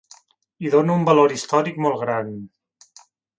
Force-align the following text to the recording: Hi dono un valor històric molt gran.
Hi 0.63 0.71
dono 0.75 0.95
un 0.99 1.05
valor 1.09 1.35
històric 1.35 1.77
molt 1.87 2.01
gran. 2.05 2.33